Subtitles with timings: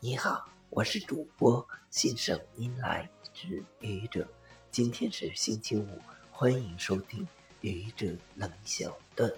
[0.00, 4.24] 你好，我是主播信手拈来之愚者。
[4.70, 5.88] 今天是星期五，
[6.30, 7.26] 欢迎收听
[7.62, 8.06] 愚者
[8.36, 9.28] 冷小段。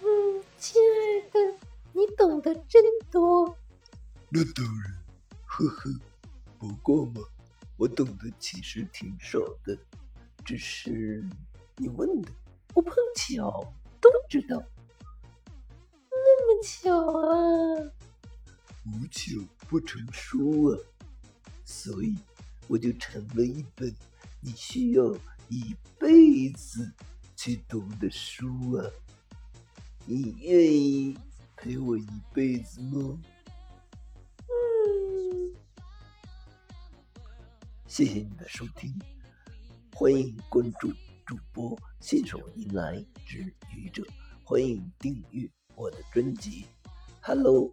[0.00, 1.38] 嗯，亲爱的，
[1.92, 3.54] 你懂得真多。
[4.30, 5.04] 那当然，
[5.44, 5.90] 呵呵。
[6.58, 7.20] 不过嘛，
[7.76, 9.76] 我懂得其实挺少的，
[10.46, 11.22] 只是
[11.76, 12.32] 你问的，
[12.72, 13.70] 我碰巧
[14.00, 14.62] 都知道。
[16.10, 17.25] 那么巧啊！
[19.06, 20.78] 无巧不成书啊，
[21.64, 22.16] 所以
[22.66, 23.94] 我就成了一本
[24.40, 25.16] 你需要
[25.48, 26.92] 一辈子
[27.36, 28.90] 去读的书啊！
[30.06, 31.16] 你愿意
[31.56, 33.16] 陪我一辈子吗？
[34.48, 35.54] 嗯。
[37.86, 38.92] 谢谢你的收听，
[39.94, 40.92] 欢迎关注
[41.24, 44.04] 主播信手拈来之愚者，
[44.42, 46.66] 欢迎订阅我的专辑。
[47.20, 47.72] Hello，